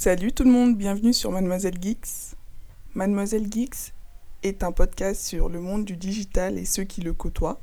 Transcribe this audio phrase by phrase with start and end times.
[0.00, 2.34] Salut tout le monde, bienvenue sur Mademoiselle Geeks.
[2.94, 3.92] Mademoiselle Geeks
[4.42, 7.60] est un podcast sur le monde du digital et ceux qui le côtoient.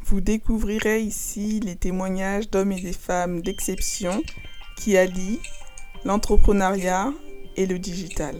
[0.00, 4.20] Vous découvrirez ici les témoignages d'hommes et des femmes d'exception
[4.76, 5.38] qui allient
[6.04, 7.12] l'entrepreneuriat
[7.56, 8.34] et le digital.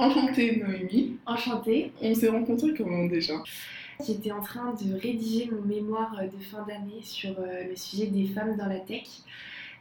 [0.00, 1.18] Enchantée Noémie.
[1.24, 1.92] Enchantée.
[2.02, 3.34] On s'est rencontrés comment déjà?
[4.04, 8.26] J'étais en train de rédiger mon mémoire de fin d'année sur euh, le sujet des
[8.26, 9.06] femmes dans la tech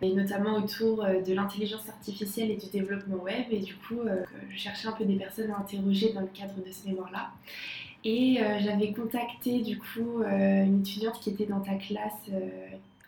[0.01, 3.45] et notamment autour euh, de l'intelligence artificielle et du développement web.
[3.51, 6.55] Et du coup, euh, je cherchais un peu des personnes à interroger dans le cadre
[6.55, 7.31] de ce mémoire-là.
[8.03, 12.29] Et j'avais contacté du coup une étudiante qui était dans ta classe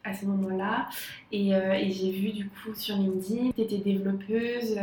[0.04, 0.90] à ce moment-là.
[1.32, 4.78] Et, et j'ai vu du coup sur LinkedIn, tu étais développeuse,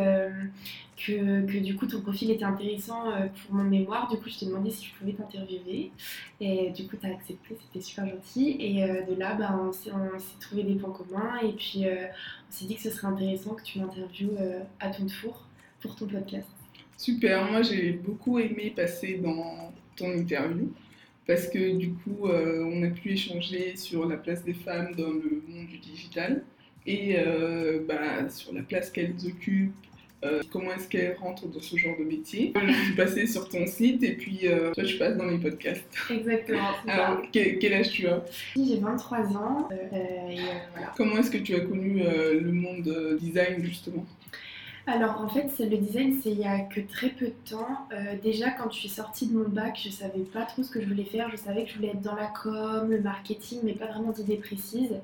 [0.97, 4.09] que, du coup ton profil était intéressant euh, pour mon mémoire.
[4.09, 5.91] Du coup, je t'ai demandé si je pouvais t'interviewer.
[6.41, 8.57] Et du coup, tu as accepté, c'était super gentil.
[8.59, 9.91] Et euh, de là, bah, on s'est
[10.41, 11.39] trouvé des points communs.
[11.43, 12.07] Et puis, euh,
[12.49, 14.39] on s'est dit que ce serait intéressant que tu m'interviewes
[14.81, 15.45] à ton tour
[15.81, 16.49] pour ton podcast.
[16.97, 20.73] Super, moi j'ai beaucoup aimé passer dans ton interview
[21.27, 25.43] parce que du coup, on a pu échanger sur la place des femmes dans le
[25.49, 26.45] monde du digital
[26.87, 27.17] et
[27.89, 29.75] bah, sur la place qu'elles occupent
[30.25, 32.53] euh, comment est-ce qu'elle rentre dans ce genre de métier.
[32.55, 35.85] Je suis passée sur ton site et puis euh, toi, tu passes dans mes podcasts.
[36.11, 36.71] Exactement.
[36.89, 38.25] Alors, quel, âge tu as?
[38.57, 39.69] J'ai 23 ans.
[39.73, 39.97] Euh,
[40.97, 44.07] comment est-ce que tu as connu le monde design justement?
[44.87, 47.89] Alors en fait, le design, c'est il y a que très peu de temps.
[48.23, 50.87] déjà, quand je suis sortie de mon bac, je savais pas trop ce que je
[50.87, 51.29] voulais faire.
[51.31, 54.37] Je savais que je voulais être dans la com, le marketing, mais pas vraiment d'idées
[54.37, 54.95] précises.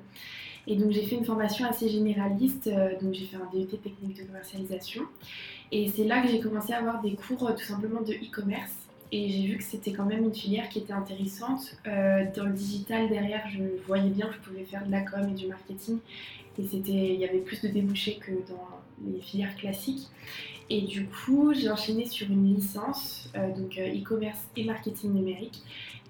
[0.66, 4.16] Et donc j'ai fait une formation assez généraliste, euh, donc j'ai fait un DET technique
[4.16, 5.02] de commercialisation.
[5.72, 8.72] Et c'est là que j'ai commencé à avoir des cours euh, tout simplement de e-commerce.
[9.10, 11.76] Et j'ai vu que c'était quand même une filière qui était intéressante.
[11.86, 15.28] Euh, dans le digital, derrière, je voyais bien que je pouvais faire de la com
[15.28, 15.98] et du marketing.
[16.58, 18.68] Et il y avait plus de débouchés que dans
[19.06, 20.08] les filières classiques.
[20.70, 25.62] Et du coup, j'ai enchaîné sur une licence, donc e-commerce et marketing numérique.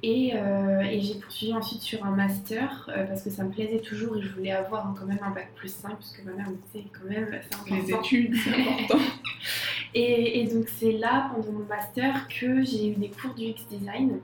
[0.05, 4.17] Euh, et, j'ai poursuivi ensuite sur un master euh, parce que ça me plaisait toujours
[4.17, 6.89] et je voulais avoir quand même un bac plus 5 puisque ma mère me disait
[6.93, 7.77] quand même c'est important.
[7.77, 8.99] Les études, c'est important.
[9.95, 14.19] et, donc c'est là pendant mon master que j'ai eu des cours du X design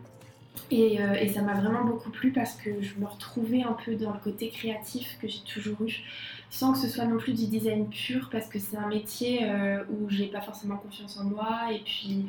[0.71, 3.95] et, euh, et ça m'a vraiment beaucoup plu parce que je me retrouvais un peu
[3.95, 6.03] dans le côté créatif que j'ai toujours eu
[6.51, 9.47] sans que ce soit non plus du design pur parce que c'est un métier
[9.91, 12.25] où j'ai pas forcément confiance en moi et puis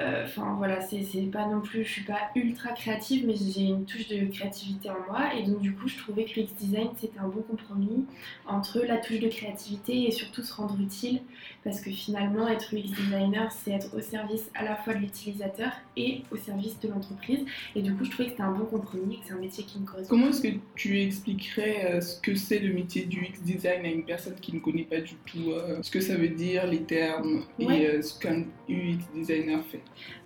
[0.00, 3.84] euh, enfin voilà, c'est pas non plus, je suis pas ultra créative, mais j'ai une
[3.84, 5.34] touche de créativité en moi.
[5.34, 8.06] Et donc du coup, je trouvais que l'UX design c'était un bon compromis
[8.46, 11.20] entre la touche de créativité et surtout se rendre utile,
[11.64, 15.70] parce que finalement, être UX designer, c'est être au service à la fois de l'utilisateur
[15.96, 17.44] et au service de l'entreprise.
[17.74, 19.78] Et du coup, je trouvais que c'était un bon compromis, que c'est un métier qui
[19.80, 20.08] me correspond.
[20.08, 23.88] Comment est-ce que tu expliquerais euh, ce que c'est le métier du UX design à
[23.88, 26.82] une personne qui ne connaît pas du tout euh, ce que ça veut dire, les
[26.82, 29.80] termes et ce qu'un UX designer fait?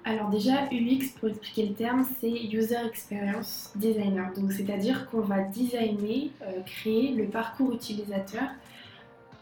[0.04, 4.32] Alors déjà, UX, pour expliquer le terme, c'est User Experience Designer.
[4.34, 8.48] Donc c'est-à-dire qu'on va designer, euh, créer le parcours utilisateur,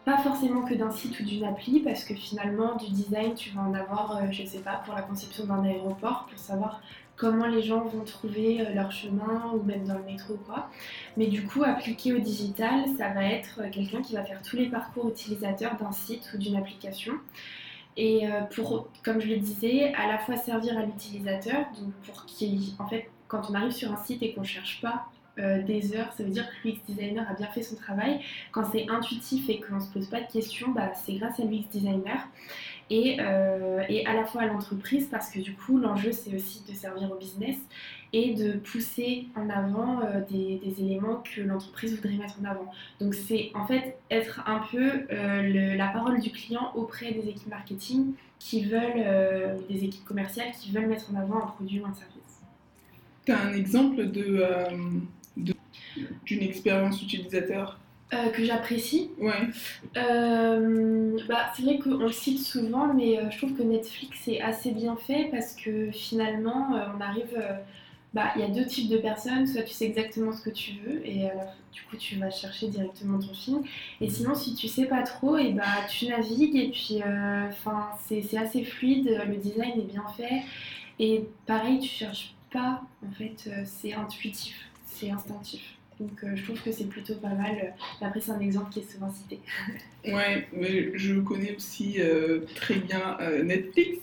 [0.04, 3.62] pas forcément que d'un site ou d'une appli, parce que finalement du design, tu vas
[3.62, 6.80] en avoir, euh, je ne sais pas, pour la conception d'un aéroport, pour savoir
[7.16, 10.70] comment les gens vont trouver euh, leur chemin ou même dans le métro ou quoi.
[11.16, 14.66] Mais du coup, appliqué au digital, ça va être quelqu'un qui va faire tous les
[14.66, 17.14] parcours utilisateurs d'un site ou d'une application
[17.96, 22.24] et euh, pour, comme je le disais, à la fois servir à l'utilisateur, donc pour
[22.24, 25.06] qu'il, en fait, quand on arrive sur un site et qu'on ne cherche pas
[25.38, 28.20] euh, des heures, ça veut dire que l'UX designer a bien fait son travail.
[28.52, 31.44] Quand c'est intuitif et qu'on ne se pose pas de questions, bah, c'est grâce à
[31.44, 32.28] l'UX designer.
[32.90, 36.64] Et, euh, et, à la fois à l'entreprise, parce que du coup, l'enjeu, c'est aussi
[36.68, 37.56] de servir au business
[38.12, 42.72] et de pousser en avant euh, des, éléments que l'entreprise voudrait mettre en avant.
[43.00, 48.14] Donc c'est en fait être un peu la parole du client auprès des équipes marketing
[48.40, 49.04] qui veulent,
[49.68, 52.40] des équipes commerciales qui veulent mettre en avant un produit ou un service.
[53.24, 54.44] Tu as un exemple de,
[56.24, 57.78] d'une expérience utilisateur
[58.32, 59.10] que j'apprécie.
[59.18, 59.48] Ouais.
[59.94, 64.96] bah, c'est vrai qu'on le cite souvent, mais je trouve que Netflix est assez bien
[64.96, 67.40] fait parce que finalement, on arrive
[68.12, 69.46] bah, il y a deux types de personnes.
[69.46, 71.30] Soit tu sais exactement ce que tu veux et
[71.72, 73.62] du coup tu vas chercher directement ton film.
[74.00, 77.90] Et sinon, si tu sais pas trop, et bah tu navigues et puis euh, enfin
[78.06, 79.20] c'est assez fluide.
[79.26, 80.42] Le design est bien fait
[80.98, 82.82] et pareil, tu cherches pas.
[83.06, 85.76] En fait, euh, c'est intuitif, c'est instinctif.
[86.00, 87.74] Donc euh, je trouve que c'est plutôt pas mal.
[88.00, 89.38] Après, c'est un exemple qui est souvent cité.
[90.06, 91.98] ouais, mais je connais aussi
[92.56, 93.98] très bien Netflix.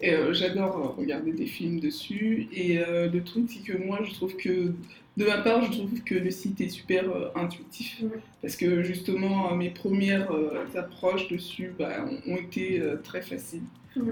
[0.00, 2.48] Et euh, j'adore regarder des films dessus.
[2.52, 4.72] Et euh, le truc, c'est que moi, je trouve que
[5.16, 7.04] de ma part, je trouve que le site est super
[7.34, 8.02] intuitif
[8.40, 10.32] parce que justement mes premières
[10.74, 13.64] approches dessus bah, ont, été très faciles.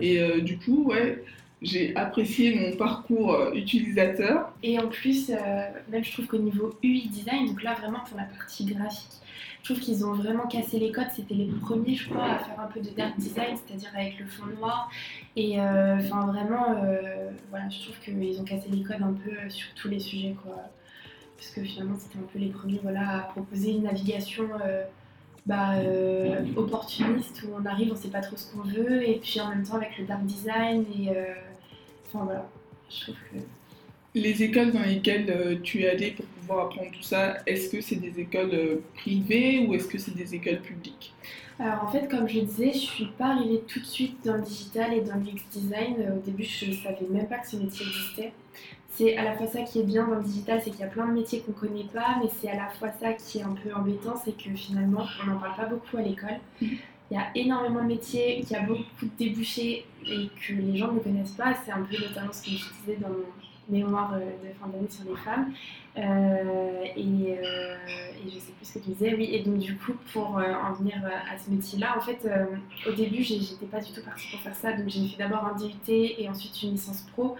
[0.02, 1.24] Et du coup, ouais,
[1.62, 4.52] j'ai apprécié mon parcours utilisateur.
[4.62, 5.30] Et en plus,
[5.90, 9.20] même je trouve qu'au niveau UI design, donc là vraiment pour la partie graphique,
[9.62, 11.10] je trouve qu'ils ont vraiment cassé les codes.
[11.14, 14.26] C'était les premiers, je crois, à faire un peu de dark design, c'est-à-dire avec le
[14.26, 14.90] fond noir.
[15.36, 19.68] Et euh, vraiment, euh, voilà, je trouve qu'ils ont cassé les codes un peu sur
[19.74, 20.56] tous les sujets, quoi.
[21.36, 24.84] Parce que finalement, c'était un peu les premiers voilà, à proposer une navigation euh,
[25.46, 25.74] bah,
[26.56, 29.62] opportuniste où on arrive, on sait pas trop ce qu'on veut, et puis en même
[29.62, 30.84] temps avec le dark design.
[30.98, 31.10] Et
[32.12, 32.48] enfin, voilà,
[32.88, 33.38] je trouve que
[34.14, 37.80] les écoles dans lesquelles euh, tu es allé pour pouvoir apprendre tout ça, est-ce que
[37.80, 41.14] c'est des écoles euh, privées ou est-ce que c'est des écoles publiques?
[41.58, 44.42] Alors en fait, comme je disais, je suis pas arrivée tout de suite dans le
[44.42, 45.96] digital et dans le UX design.
[46.00, 48.32] Euh, au début, je savais même pas que ce métier existait.
[48.92, 50.88] C'est à la fois ça qui est bien dans le digital, c'est qu'il y a
[50.88, 53.54] plein de métiers qu'on connaît pas, mais c'est à la fois ça qui est un
[53.54, 56.40] peu embêtant, c'est que finalement, on n'en parle pas beaucoup à l'école.
[57.10, 60.76] Il y a énormément de métiers, il y a beaucoup de débouchés et que les
[60.76, 61.54] gens ne connaissent pas.
[61.64, 63.26] C'est un peu notamment ce que je disais dans mon
[63.70, 65.52] mémoire euh, de fin d'année sur les femmes.
[65.96, 67.76] Euh, et, euh,
[68.24, 69.30] et, je sais plus ce que tu disais, oui.
[69.32, 72.28] Et donc, du coup, pour en venir à ce métier-là, en fait,
[72.88, 74.72] au début, j'étais pas du tout partie pour faire ça.
[74.72, 77.36] Donc, j'ai fait d'abord un DUT et ensuite une licence pro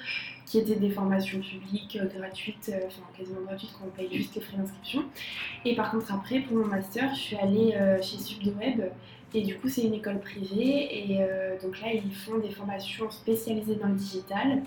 [0.47, 4.57] qui étaient des formations publiques, gratuites, enfin quasiment gratuites, quand on paye juste les frais
[4.57, 5.05] d'inscription.
[5.65, 7.73] Et par contre, après, pour mon master, je suis allée
[8.03, 8.83] chez Subdoweb
[9.33, 11.13] et du coup, c'est une école privée.
[11.13, 14.63] Et euh, donc là, ils font des formations spécialisées dans le digital.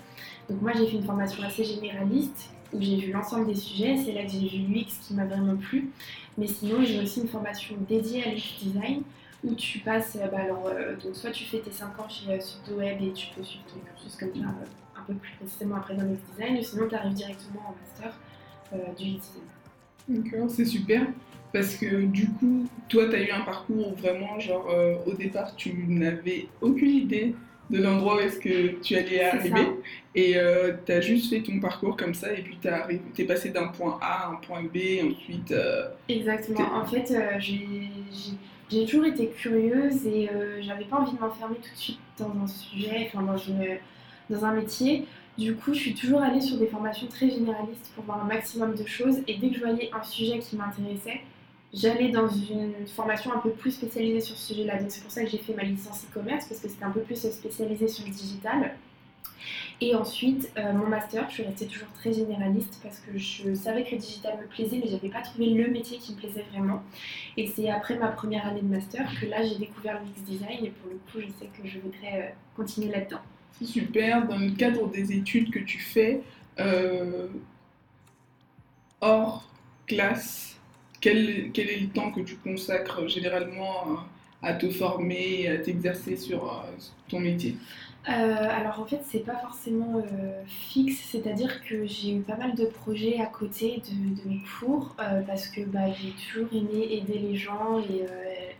[0.48, 3.96] Donc moi, j'ai fait une formation assez généraliste où j'ai vu l'ensemble des sujets.
[4.04, 5.90] C'est là que j'ai vu l'UX qui m'a vraiment plu.
[6.38, 9.02] Mais sinon, j'ai aussi une formation dédiée à l'UX design
[9.44, 12.40] où tu passes, euh, bah alors, euh, donc soit tu fais tes 5 ans chez
[12.40, 14.48] SudoWeb et tu peux suivre ton cursus comme ça
[14.96, 18.18] un peu plus précisément après dans l'UX design, ou sinon tu arrives directement en master
[18.96, 19.44] du UX design.
[20.08, 21.06] D'accord, c'est super.
[21.54, 25.12] Parce que du coup, toi, tu as eu un parcours où vraiment, genre, euh, au
[25.12, 27.36] départ, tu n'avais aucune idée
[27.70, 29.68] de l'endroit où est-ce que tu allais arriver.
[30.16, 33.50] Et euh, tu as juste fait ton parcours comme ça, et puis tu es passé
[33.50, 34.78] d'un point A à un point B,
[35.08, 35.52] ensuite...
[35.52, 36.58] Euh, Exactement.
[36.74, 40.28] En fait, j'ai toujours été curieuse et
[40.60, 43.36] j'avais pas envie de m'enfermer tout de suite dans un sujet, enfin dans,
[44.28, 45.04] dans un métier.
[45.38, 48.74] Du coup, je suis toujours allée sur des formations très généralistes pour voir un maximum
[48.74, 49.18] de choses.
[49.28, 51.20] Et dès que je voyais un sujet qui m'intéressait,
[51.74, 54.78] j'allais dans une formation un peu plus spécialisée sur ce sujet-là.
[54.78, 57.00] Donc c'est pour ça que j'ai fait ma licence e-commerce, parce que c'était un peu
[57.00, 58.74] plus spécialisé sur le digital.
[59.80, 63.84] Et ensuite, euh, mon master, je suis restée toujours très généraliste parce que je savais
[63.84, 66.82] que le digital me plaisait, mais j'avais pas trouvé le métier qui me plaisait vraiment.
[67.36, 70.64] Et c'est après ma première année de master que là, j'ai découvert le mix design
[70.64, 73.20] et pour le coup, je sais que je voudrais euh, continuer là-dedans.
[73.58, 74.26] C'est super.
[74.26, 76.22] Dans le cadre des études que tu fais,
[76.60, 77.28] euh,
[79.00, 79.48] hors
[79.86, 80.53] classe,
[81.04, 83.98] quel, est le temps que tu consacres généralement
[84.42, 86.66] à te former, à t'exercer sur euh,
[87.08, 87.56] ton métier?
[88.06, 92.54] Euh, alors en fait c'est pas forcément euh, fixe, c'est-à-dire que j'ai eu pas mal
[92.54, 94.94] de projets à côté de, mes cours
[95.26, 98.04] parce que bah, j'ai toujours aimé aider les gens et,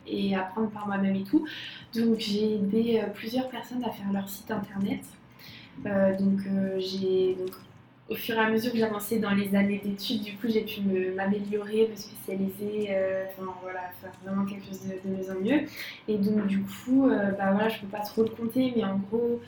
[0.07, 1.47] et apprendre par moi-même et tout.
[1.95, 5.05] Donc j'ai aidé plusieurs personnes à faire leur site internet.
[5.85, 6.41] donc
[6.79, 7.37] j'ai
[8.11, 10.83] au fur et à mesure que j'avançais dans les années d'études, du coup, j'ai pu
[11.17, 15.67] m'améliorer, me, spécialiser, euh, enfin voilà, faire vraiment quelque chose de, mieux en mieux.
[16.07, 18.99] Et donc, du coup, euh, bah voilà, je peux pas trop le compter, mais en
[18.99, 19.41] gros,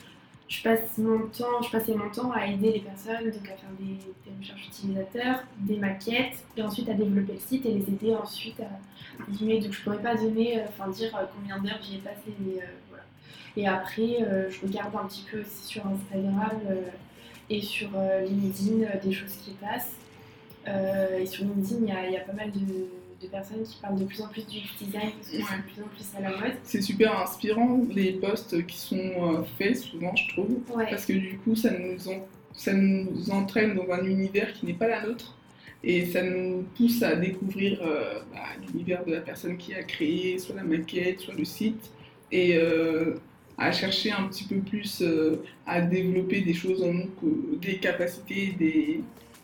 [0.47, 3.69] je passe mon temps, je passais mon temps à aider les personnes, donc à faire
[3.79, 3.97] des,
[4.39, 8.69] recherches utilisateurs, des maquettes, et ensuite à développer le site et les aider ensuite à
[9.19, 12.59] Donc, je pourrais pas donner, euh, enfin dire combien d'heures j'y ai passé, mais
[12.89, 13.03] voilà.
[13.55, 16.59] Et après, je regarde un petit peu aussi sur Instagram
[17.49, 19.93] et sur euh, LinkedIn euh, des choses qui passent.
[20.67, 24.05] Euh, et sur LinkedIn, il y, y, a pas mal de, personnes qui parlent de
[24.05, 26.57] plus en plus du design parce que c'est de plus en plus à la mode.
[26.63, 31.55] C'est super inspirant les posts qui sont faits souvent, je trouve, parce que du coup,
[31.55, 31.97] ça nous,
[32.53, 35.35] ça nous entraîne dans un univers qui n'est pas la nôtre
[35.83, 37.81] et ça nous pousse à découvrir
[38.31, 41.91] bah, l'univers de la personne qui a créé soit la maquette, soit le site.
[42.31, 42.57] Et
[43.57, 47.09] à chercher un petit peu plus euh, à développer des choses en nous,
[47.59, 49.01] des capacités, des,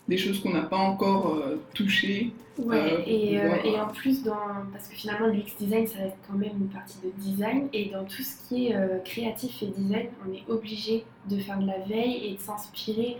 [0.07, 2.31] des choses qu'on n'a pas encore euh, touchées.
[2.59, 4.37] Ouais, euh, et, et, en plus, dans,
[4.71, 8.03] parce que finalement, l'UX design, ça reste quand même une partie de design, et dans
[8.03, 12.27] tout ce qui est créatif et design, on est obligé de faire de la veille
[12.27, 13.17] et de s'inspirer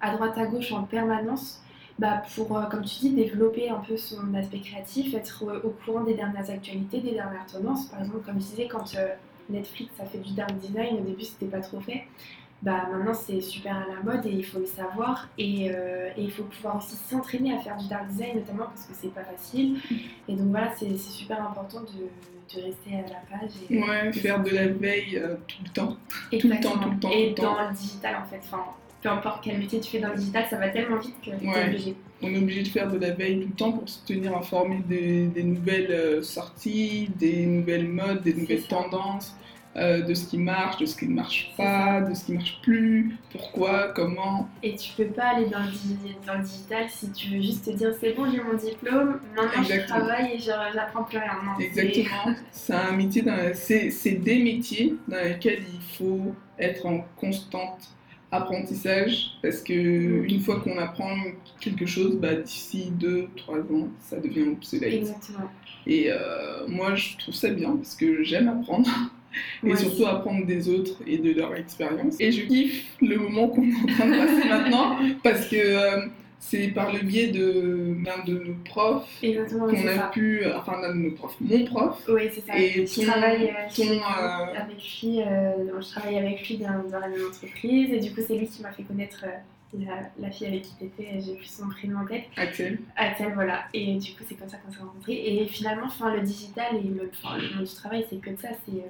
[0.00, 1.60] à droite à gauche en permanence.
[1.98, 6.14] Bah pour, comme tu dis, développer un peu son aspect créatif, être au courant des
[6.14, 7.86] dernières actualités, des dernières tendances.
[7.86, 8.84] Par exemple, comme je disais, quand
[9.50, 12.04] Netflix a fait du dark design, au début c'était pas trop fait.
[12.62, 15.28] bah maintenant c'est super à la mode et il faut le savoir.
[15.38, 18.86] Et, euh, et il faut pouvoir aussi s'entraîner à faire du dark design notamment parce
[18.86, 19.78] que c'est pas facile.
[20.28, 24.42] Et donc voilà c'est super important de, de, rester à la page et ouais faire
[24.42, 25.96] de la veille euh, tout le temps.
[26.32, 26.74] Exactement.
[26.74, 28.40] tout le temps tout le temps et dans le digital en fait.
[28.44, 28.64] Enfin
[29.02, 31.46] peu importe quel métier tu fais dans le digital ça va tellement vite que tu
[31.46, 34.04] es obligé on est obligé de faire de la veille tout le temps pour se
[34.06, 39.36] tenir informé des, des nouvelles euh, sorties des nouvelles modes des nouvelles tendances
[39.76, 42.58] euh, de ce qui marche de ce qui ne marche pas de ce qui marche
[42.62, 44.48] plus pourquoi comment.
[44.62, 47.70] Et tu peux pas aller dans le, dans le digital si tu veux juste te
[47.72, 51.42] dire c'est bon j'ai mon diplôme maintenant je travaille et j'apprends plus rien.
[51.44, 52.34] Non, Exactement.
[52.52, 53.22] C'est un métier,
[53.54, 57.90] c'est des métiers dans lesquels il faut être en constante
[58.36, 61.14] apprentissage parce que une fois qu'on apprend
[61.60, 64.94] quelque chose, bah, d'ici 2-3 ans, ça devient obsolète.
[64.94, 65.50] exactement
[65.86, 68.88] Et euh, moi, je trouve ça bien parce que j'aime apprendre
[69.64, 72.20] et surtout apprendre des autres et de leur expérience.
[72.20, 76.06] Et je kiffe le moment qu'on est en train de passer maintenant parce que euh,
[76.38, 80.80] c'est par le biais de l'un de nos profs exactement qu'on a ça pu, enfin
[80.88, 82.56] de nos profs, mon prof, Oui, c'est ça.
[82.58, 87.00] Et je ton- travaille euh, euh, avec lui, euh, je travaille avec lui dans, dans
[87.00, 90.30] la même entreprise et du coup c'est lui qui m'a fait connaître euh, la, la
[90.30, 92.78] fille avec qui t'étais, j'ai plus son prénom en tête, Axel.
[92.96, 93.64] Axel, voilà.
[93.74, 95.14] Et du coup c'est comme ça qu'on s'est rencontrés.
[95.26, 98.48] Et finalement, enfin, le digital et le, enfin, le monde du travail, c'est que ça,
[98.64, 98.82] c'est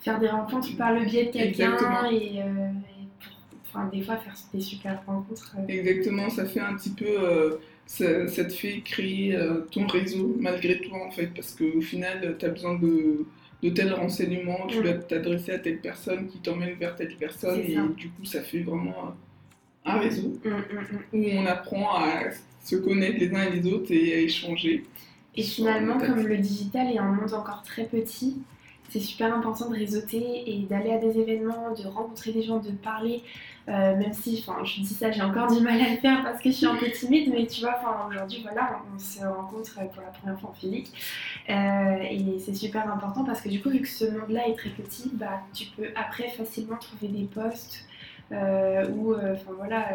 [0.00, 2.38] faire des rencontres par le biais de quelqu'un et,
[3.74, 5.56] enfin, des fois faire des super rencontres.
[5.58, 10.36] euh, Exactement, ça fait un petit peu, ça, ça te fait créer euh, ton réseau
[10.38, 13.26] malgré toi en fait, parce qu'au final, tu as besoin de,
[13.62, 14.82] de tels renseignements, tu Mm.
[14.82, 18.60] dois t'adresser à telle personne qui t'emmène vers telle personne, et du coup, ça fait
[18.62, 19.14] vraiment
[19.84, 21.04] un réseau hum, hum, hum.
[21.12, 22.24] où on apprend à
[22.64, 24.84] se connaître les uns et les autres et à échanger.
[25.34, 28.42] Et finalement, comme le digital est un monde encore très petit,
[28.90, 32.70] c'est super important de réseauter et d'aller à des événements, de rencontrer des gens, de
[32.70, 33.22] parler.
[33.68, 36.40] euh, même si, enfin, je dis ça, j'ai encore du mal à le faire parce
[36.42, 39.74] que je suis un peu timide, mais tu vois, enfin, aujourd'hui, voilà, on, se rencontre
[39.74, 40.92] pour la première fois en physique.
[41.48, 44.70] Euh, et c'est super important parce que du coup, vu que ce monde-là est très
[44.70, 47.86] petit, bah, tu peux après facilement trouver des postes
[48.32, 49.88] euh, ou, enfin voilà,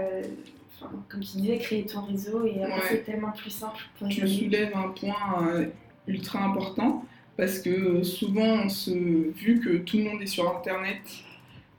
[1.09, 2.81] comme tu disais, créer ton réseau et Ouais.
[2.89, 5.65] c'est tellement plus simple pour Tu soulèves un point euh,
[6.07, 7.03] ultra important
[7.39, 10.99] parce que euh, souvent, on se, vu que tout le monde est sur Internet,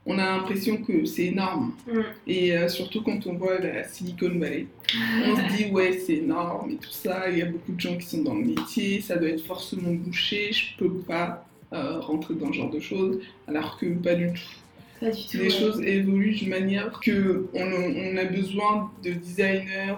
[0.07, 1.73] on a l'impression que c'est énorme.
[1.85, 1.99] Mm.
[2.25, 4.65] Et euh, surtout quand on voit la Silicon Valley,
[5.23, 7.95] on se dit ouais c'est énorme et tout ça, il y a beaucoup de gens
[7.95, 12.33] qui sont dans le métier, ça doit être forcément bouché, je peux pas euh, rentrer
[12.33, 14.99] dans ce genre de choses, alors que pas du tout.
[14.99, 15.37] Pas du tout.
[15.37, 15.49] Les ouais.
[15.51, 19.93] choses évoluent d'une manière que on, on a besoin de designers,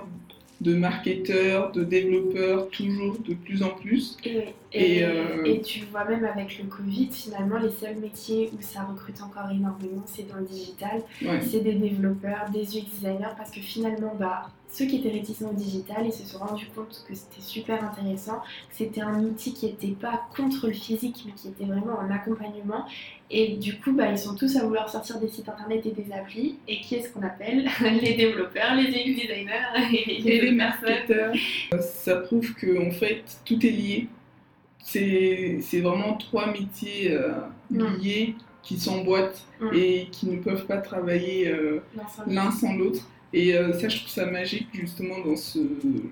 [0.63, 4.17] de marketeurs, de développeurs, toujours de plus en plus.
[4.23, 8.49] Et, et, Et, euh, et tu vois même avec le Covid, finalement, les seuls métiers
[8.57, 11.03] où ça recrute encore énormément, c'est dans le digital.
[11.21, 11.41] Ouais.
[11.41, 15.53] C'est des développeurs, des UX designers, parce que finalement, bah, ceux qui étaient réticents au
[15.53, 18.39] digital, ils se sont rendus compte que c'était super intéressant,
[18.69, 22.09] que c'était un outil qui n'était pas contre le physique, mais qui était vraiment un
[22.09, 22.85] accompagnement.
[23.35, 26.11] Et du coup, bah, ils sont tous à vouloir sortir des sites internet et des
[26.13, 26.59] applis.
[26.67, 27.67] Et qui est-ce qu'on appelle
[28.01, 29.51] Les développeurs, les UX designers
[29.91, 30.55] et, Et les personnes.
[30.55, 31.33] marketeurs,
[31.81, 34.07] ça prouve que en fait tout est lié.
[34.83, 37.31] C'est vraiment trois métiers euh,
[37.71, 37.97] Mm.
[38.01, 39.69] liés qui s'emboîtent Mm.
[39.73, 41.79] et qui ne peuvent pas travailler euh,
[42.27, 43.07] l'un sans l'autre.
[43.33, 45.59] Et euh, ça, je trouve ça magique justement dans ce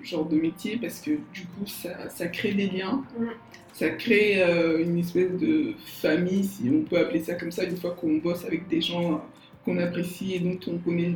[0.02, 3.26] genre de métier parce que du coup, ça, ça crée des liens, Mm.
[3.72, 7.76] ça crée euh, une espèce de famille, si on peut appeler ça comme ça, une
[7.76, 9.16] fois qu'on bosse avec des gens euh,
[9.64, 11.14] qu'on apprécie et dont on connaît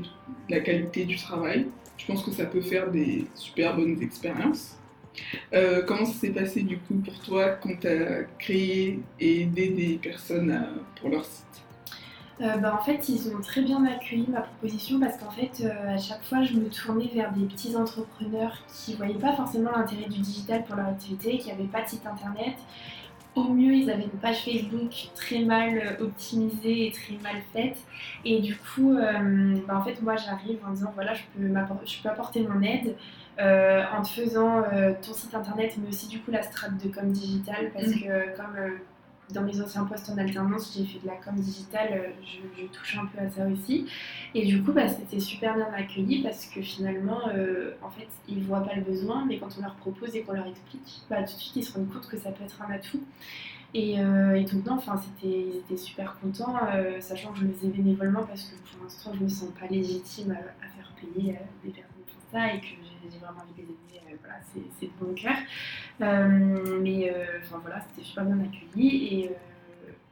[0.49, 1.67] la qualité du travail.
[1.99, 4.77] Je pense que ça peut faire des super bonnes expériences.
[5.55, 9.69] Euh, comment ça s'est passé du coup pour toi quand tu as créé et aidé
[9.71, 10.69] des personnes à-
[11.01, 11.63] pour leur site?
[12.43, 15.95] Euh, bah, en fait, ils ont très bien accueilli ma proposition parce qu'en fait, euh,
[15.95, 19.71] à chaque fois, je me tournais vers des petits entrepreneurs qui ne voyaient pas forcément
[19.75, 22.57] l'intérêt du digital pour leur activité, qui n'avaient pas de site internet.
[23.35, 27.79] Au mieux, ils avaient une page Facebook très mal euh, optimisée et très mal faite.
[28.25, 31.47] Et du coup, euh, bah, en fait, moi, j'arrive en disant voilà, je peux,
[31.87, 32.97] je peux apporter mon aide
[33.41, 36.89] euh, en te faisant euh, ton site internet, mais aussi du coup la strate de
[36.91, 38.01] com digital parce Mhm.
[38.03, 38.71] que comme euh,
[39.33, 42.09] dans mes anciens postes en alternance, j'ai fait de la com digitale, euh,
[42.57, 43.87] je, touche un peu à ça aussi.
[44.35, 48.43] Et du coup, bah, c'était super bien accueilli parce que finalement, euh, en fait, ils
[48.43, 51.35] voient pas le besoin, mais quand on leur propose et qu'on leur explique, bah, tout
[51.35, 53.03] de suite, ils se rendent compte que ça peut être un atout.
[53.75, 56.55] Et, euh, donc, non, enfin, ils étaient super contents,
[57.01, 60.31] sachant que je le faisais bénévolement parce que pour l'instant, je me sens pas légitime
[60.31, 63.69] à, faire payer des personnes pour ça et que j'ai, j'ai vraiment envie de
[64.07, 65.37] euh, voilà, c'est, de bon cœur.
[66.01, 69.31] Euh, mais euh, enfin voilà, c'était super bien accueilli et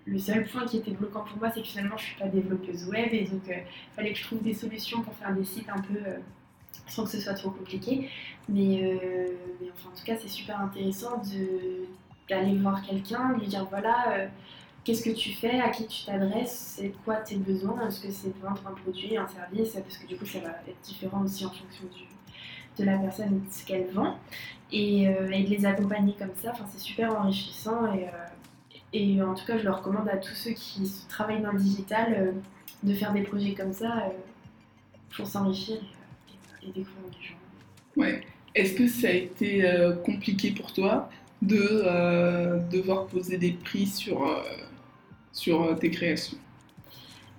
[0.06, 2.86] le seul point qui était bloquant pour moi, c'est que finalement, je suis pas développeuse
[2.88, 5.80] web et donc il fallait que je trouve des solutions pour faire des sites un
[5.80, 5.98] peu
[6.86, 8.10] sans que ce soit trop compliqué.
[8.48, 8.98] Mais,
[9.60, 11.22] mais enfin, en tout cas, c'est super intéressant
[12.28, 14.28] d'aller voir quelqu'un, lui dire voilà
[14.84, 18.28] qu'est-ce que tu fais, à qui tu t'adresses, c'est quoi tes besoins, est-ce que c'est
[18.28, 21.46] de vendre un produit, un service, parce que du coup ça va être différent aussi
[21.46, 21.88] en fonction
[22.78, 24.18] de la personne et de ce qu'elle vend,
[24.72, 29.44] et, euh, de les accompagner comme ça, c'est super enrichissant et, euh, et, en tout
[29.46, 32.32] cas je le recommande à tous ceux qui travaillent dans le digital euh,
[32.82, 34.10] de faire des projets comme ça
[35.16, 35.76] pour s'enrichir
[36.62, 37.34] et, découvrir des gens.
[37.96, 38.20] Ouais.
[38.54, 39.68] Est-ce que ça a été
[40.04, 41.10] compliqué pour toi
[41.42, 44.42] de devoir poser des prix sur
[45.32, 46.38] sur tes créations?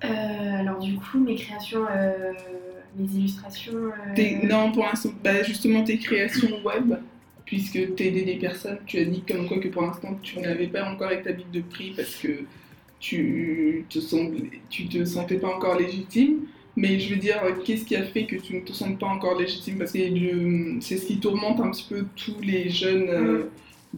[0.03, 1.85] Euh, Alors du coup, mes créations,
[2.97, 3.73] euh, mes illustrations...
[4.43, 6.95] Non, pour l'instant, bah, justement tes créations web,
[7.45, 10.89] puisque tu des personnes, tu as dit comme quoi que pour l'instant tu n'avais pas
[10.89, 12.39] encore établi de prix parce que
[12.99, 13.99] tu te,
[14.69, 16.47] tu te sentais pas encore légitime.
[16.77, 19.39] Mais je veux dire, qu'est-ce qui a fait que tu ne te sens pas encore
[19.39, 19.77] légitime?
[19.77, 19.99] Parce que
[20.81, 23.45] c'est ce qui tourmente un petit peu tous les jeunes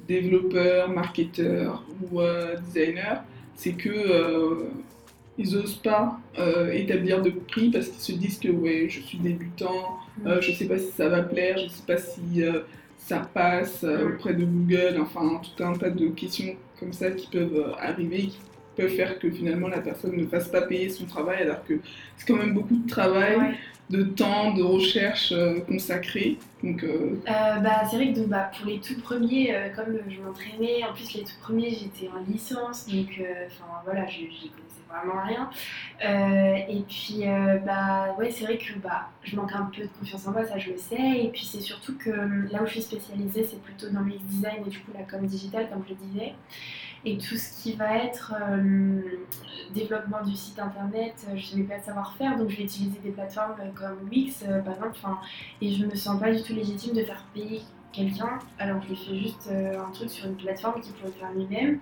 [0.08, 2.20] développeurs, marketeurs ou
[2.68, 3.22] designers.
[3.56, 4.70] C'est que euh,
[5.38, 9.18] ils n'osent pas euh, établir de prix parce qu'ils se disent que ouais, je suis
[9.18, 12.44] débutant, je euh, je sais pas si ça va plaire, je ne sais pas si
[12.98, 17.76] ça passe auprès de Google, enfin tout un tas de questions comme ça qui peuvent
[17.80, 18.40] arriver, qui
[18.78, 21.80] peuvent faire que finalement la personne ne fasse pas payer son travail alors que
[22.16, 23.58] c'est quand même beaucoup de travail
[23.90, 26.38] de temps, de recherche euh, consacrée.
[26.62, 30.84] Donc, euh, euh, bah, c'est vrai que bah, pour les tout premiers, comme je m'entraînais,
[30.84, 33.22] en plus les tout premiers j'étais en licence, donc
[33.86, 35.50] voilà, je n'y connaissais vraiment rien.
[36.68, 37.26] et puis
[37.66, 40.58] bah, ouais, c'est vrai que bah, je manque un peu de confiance en moi, ça
[40.58, 41.24] je le sais.
[41.24, 44.64] Et puis c'est surtout que là où je suis spécialisée, c'est plutôt dans le design
[44.66, 46.34] et du coup la com digital, comme je le disais.
[47.08, 49.02] Et tout ce qui va être euh,
[49.74, 53.12] développement du site internet, euh, je n'ai pas de savoir-faire, donc je vais utiliser des
[53.12, 54.98] plateformes comme Wix euh, par exemple,
[55.62, 57.62] et je ne me sens pas du tout légitime de faire payer
[57.94, 61.80] quelqu'un, alors je fais juste un truc sur une plateforme qui pourrait faire lui-même.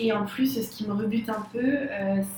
[0.00, 1.88] Et en plus, ce qui me rebute un peu,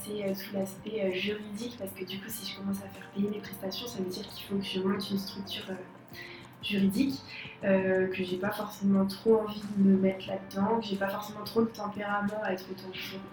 [0.02, 3.38] c'est tout l'aspect juridique, parce que du coup, si je commence à faire payer mes
[3.38, 5.64] prestations, ça veut dire qu'il faut que je monte une structure
[6.62, 7.20] juridique,
[7.64, 11.44] euh, que j'ai pas forcément trop envie de me mettre là-dedans, que j'ai pas forcément
[11.44, 12.64] trop le tempérament à être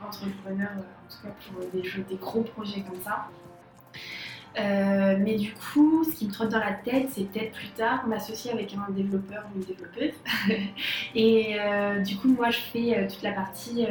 [0.05, 3.27] entrepreneur, en tout cas pour des gros projets comme ça.
[4.57, 8.07] Euh, mais du coup, ce qui me trotte dans la tête, c'est peut-être plus tard
[8.07, 10.13] m'associer avec un développeur ou une développeuse.
[11.15, 13.85] et euh, du coup, moi, je fais euh, toute la partie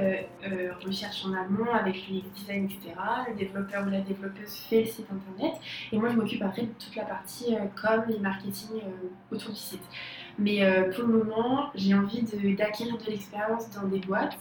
[0.84, 2.94] recherche en amont avec les design, etc.
[3.28, 5.60] Le développeur ou la développeuse fait le site internet.
[5.92, 8.80] Et moi, je m'occupe après de toute la partie com et marketing
[9.30, 9.82] autour du site.
[10.38, 10.60] Mais
[10.94, 12.22] pour le moment, j'ai envie
[12.56, 14.38] d'acquérir de l'expérience dans des boîtes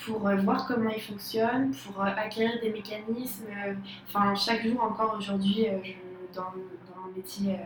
[0.00, 3.46] pour euh, voir comment ils fonctionnent, pour euh, acquérir des mécanismes.
[3.48, 3.74] Euh,
[4.08, 5.66] enfin, chaque jour encore aujourd'hui,
[6.34, 6.52] dans,
[7.00, 7.56] mon métier,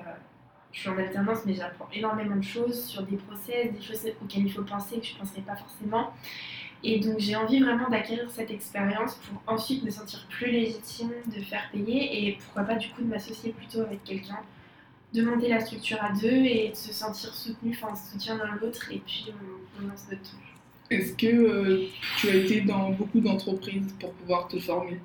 [0.73, 4.47] je suis en alternance, mais j'apprends énormément de choses sur des process, des choses auxquelles
[4.47, 6.12] il faut penser que je ne penserais pas forcément.
[6.85, 11.43] Et donc j'ai envie vraiment d'acquérir cette expérience pour ensuite me sentir plus légitime de
[11.43, 14.38] faire payer et pourquoi pas du coup de m'associer plutôt avec quelqu'un,
[15.12, 18.93] de monter la structure à deux et de se sentir soutenu, enfin soutien l'un l'autre
[18.93, 20.58] et puis on, on lance notre truc.
[20.90, 24.98] Est-ce que euh, tu as été dans beaucoup d'entreprises pour pouvoir te former?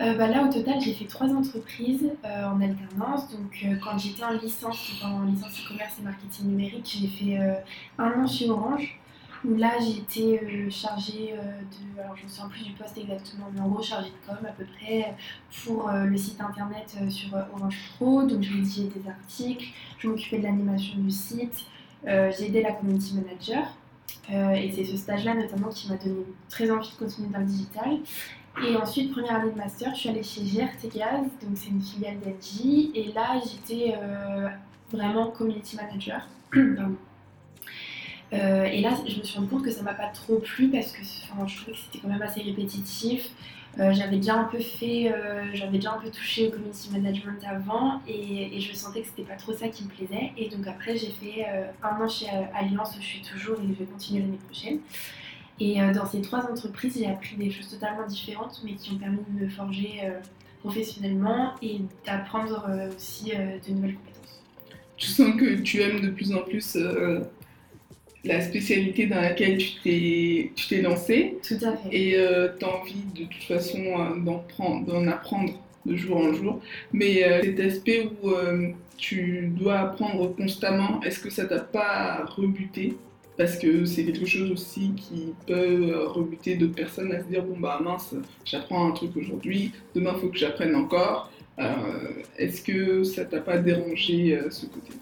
[0.00, 3.30] Euh, bah là, au total, j'ai fait trois entreprises euh, en alternance.
[3.30, 7.38] Donc, quand j'étais en licence, en licence e-commerce et marketing numérique, j'ai fait
[7.98, 8.98] un an chez Orange,
[9.44, 12.00] où là, j'ai été chargée de.
[12.00, 14.38] Alors, je ne me souviens plus du poste exactement, mais en gros, chargée de com
[14.44, 15.14] à peu près
[15.64, 18.22] pour le site internet sur Orange Pro.
[18.24, 19.66] Donc, je rédigeais des articles,
[19.98, 21.66] je m'occupais de l'animation du site,
[22.04, 23.76] j'ai aidé la community manager.
[24.30, 27.98] Et c'est ce stage-là notamment qui m'a donné très envie de continuer dans le digital.
[28.60, 31.80] Et ensuite, première année de master, je suis allée chez GRT Gaz, donc c'est une
[31.80, 32.92] filiale d'Engie.
[32.94, 34.48] Et là, j'étais euh,
[34.92, 36.28] vraiment community manager.
[38.34, 40.90] Euh, et là, je me suis rendu compte que ça m'a pas trop plu parce
[40.90, 43.28] que je trouvais que c'était quand même assez répétitif.
[43.80, 47.42] Euh, j'avais déjà un peu fait, euh, j'avais déjà un peu touché au community management
[47.48, 50.32] avant et, je sentais que c'était pas trop ça qui me plaisait.
[50.36, 53.68] Et donc après, j'ai fait euh, un an chez Alliance où je suis toujours et
[53.68, 54.78] je vais continuer l'année prochaine.
[55.60, 59.20] Et dans ces trois entreprises, j'ai appris des choses totalement différentes, mais qui ont permis
[59.28, 60.10] de me forger
[60.60, 64.42] professionnellement et d'apprendre aussi de nouvelles compétences.
[64.96, 66.76] Tu sens que tu aimes de plus en plus
[68.24, 71.38] la spécialité dans laquelle tu t'es, tu t'es lancé.
[71.46, 71.88] Tout à fait.
[71.90, 74.44] Et euh, tu as envie de toute façon euh, d'en,
[74.80, 75.52] d'en apprendre
[75.86, 76.60] de jour en jour.
[76.92, 78.30] Mais euh, cet aspect où
[78.96, 82.96] tu dois apprendre constamment, est-ce que ça t'a pas rebuté?
[83.36, 87.58] Parce que c'est quelque chose aussi qui peut rebuter d'autres personnes à se dire bon
[87.58, 91.32] bah mince, j'apprends un truc aujourd'hui, demain il faut que j'apprenne encore.
[92.38, 94.92] Est-ce que ça t'a pas dérangé ce côté?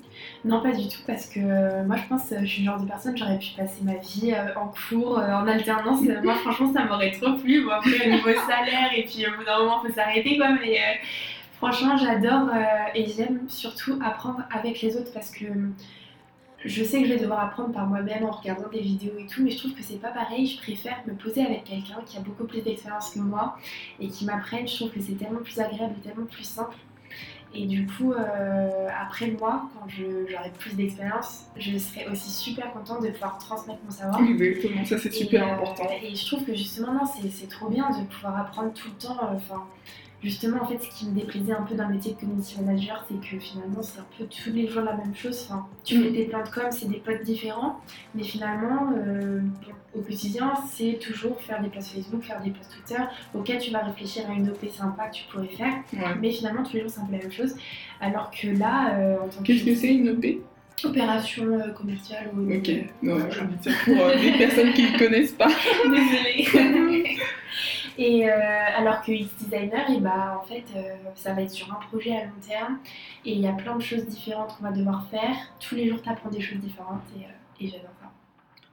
[0.45, 2.87] Non, pas du tout, parce que euh, moi je pense, je suis le genre de
[2.87, 6.01] personne, j'aurais pu passer ma vie euh, en cours, euh, en alternance.
[6.23, 7.65] moi franchement, ça m'aurait trop plu.
[7.65, 10.49] Bon, après, au niveau salaire, et puis au bout d'un moment, il faut s'arrêter quoi.
[10.53, 10.79] Mais
[11.59, 12.49] franchement, j'adore
[12.95, 15.45] et j'aime surtout apprendre avec les autres parce que
[16.65, 19.43] je sais que je vais devoir apprendre par moi-même en regardant des vidéos et tout,
[19.43, 20.47] mais je trouve que c'est pas pareil.
[20.47, 23.59] Je préfère me poser avec quelqu'un qui a beaucoup plus d'expérience que moi
[23.99, 24.67] et qui m'apprenne.
[24.67, 26.77] Je trouve que c'est tellement plus agréable et tellement plus simple.
[27.53, 33.03] Et du coup, euh, après moi, quand j'aurai plus d'expérience, je serai aussi super contente
[33.03, 34.21] de pouvoir transmettre mon savoir.
[34.23, 35.89] Exactement, ça c'est super euh, important.
[36.03, 39.19] Et je trouve que justement, non, c'est trop bien de pouvoir apprendre tout le temps.
[39.25, 39.65] Euh, enfin,
[40.23, 43.07] justement, en fait, ce qui me déplaisait un peu dans le métier de community manager,
[43.09, 45.47] c'est que finalement, c'est un peu tous les jours la même chose.
[45.49, 47.81] Enfin, tu fais des plans de com, c'est des potes différents,
[48.15, 49.41] mais finalement, euh,
[49.95, 53.03] au quotidien, c'est toujours faire des posts Facebook, faire des posts Twitter.
[53.35, 55.75] Ok, tu vas réfléchir à une OP sympa que tu pourrais faire,
[56.21, 57.55] mais finalement, tous les jours, c'est un peu la même chose.
[58.01, 59.47] Alors que là, euh, en tant que.
[59.47, 60.25] Qu'est-ce que c'est une OP
[60.83, 62.51] Opération euh, commerciale ou.
[62.51, 62.71] Ok,
[63.03, 65.49] non, ça pour les personnes qui ne connaissent pas.
[65.85, 67.19] Désolée.
[67.99, 68.33] Et euh,
[68.77, 72.13] alors que X Designer, et bah, en fait, euh, ça va être sur un projet
[72.13, 72.79] à long terme
[73.25, 75.37] et il y a plein de choses différentes qu'on va devoir faire.
[75.59, 78.11] Tous les jours, tu apprends des choses différentes et, euh, et j'adore ça.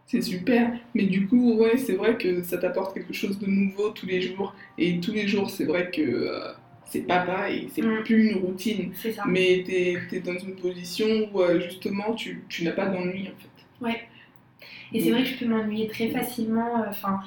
[0.06, 3.90] C'est super, mais du coup, ouais, c'est vrai que ça t'apporte quelque chose de nouveau
[3.90, 4.56] tous les jours.
[4.78, 6.32] Et tous les jours, c'est vrai que
[6.86, 8.04] c'est pas pareil, c'est mm.
[8.04, 8.92] plus une routine.
[8.94, 9.24] C'est ça.
[9.28, 13.86] Mais tu es, dans une position où justement tu, tu n'as pas d'ennui en fait.
[13.86, 14.02] Ouais.
[14.94, 16.86] Et c'est vrai que je peux m'ennuyer très facilement.
[16.88, 17.20] Enfin,